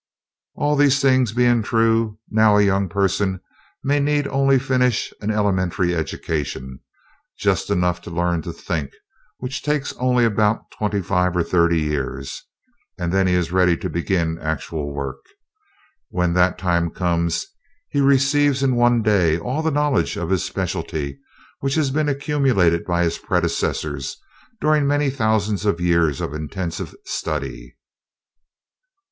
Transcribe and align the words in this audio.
"All 0.55 0.75
these 0.75 0.99
things 0.99 1.31
being 1.31 1.61
true, 1.61 2.17
now 2.31 2.57
a 2.57 2.63
young 2.63 2.89
person 2.89 3.39
may 3.83 3.99
need 3.99 4.25
only 4.27 4.57
finish 4.57 5.13
an 5.21 5.29
elementary 5.29 5.93
education 5.95 6.79
just 7.37 7.69
enough 7.69 8.01
to 8.01 8.09
learn 8.09 8.41
to 8.41 8.51
think, 8.51 8.93
which 9.37 9.61
takes 9.61 9.93
only 9.97 10.25
about 10.25 10.71
twenty 10.71 11.03
five 11.03 11.37
or 11.37 11.43
thirty 11.43 11.79
years 11.79 12.41
and 12.97 13.11
then 13.13 13.27
he 13.27 13.35
is 13.35 13.51
ready 13.51 13.77
to 13.77 13.91
begin 13.91 14.39
actual 14.39 14.91
work. 14.91 15.23
When 16.09 16.33
that 16.33 16.57
time 16.57 16.89
comes, 16.89 17.45
he 17.87 18.01
receives 18.01 18.63
in 18.63 18.75
one 18.75 19.03
day 19.03 19.37
all 19.37 19.61
the 19.61 19.69
knowledge 19.69 20.17
of 20.17 20.31
his 20.31 20.43
specialty 20.43 21.19
which 21.59 21.75
has 21.75 21.91
been 21.91 22.09
accumulated 22.09 22.85
by 22.85 23.03
his 23.03 23.19
predecessors 23.19 24.17
during 24.59 24.87
many 24.87 25.11
thousands 25.11 25.63
of 25.63 25.79
years 25.79 26.21
of 26.21 26.33
intensive 26.33 26.95
study." 27.05 27.77